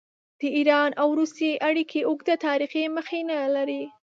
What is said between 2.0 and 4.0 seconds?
اوږده تاریخي مخینه لري.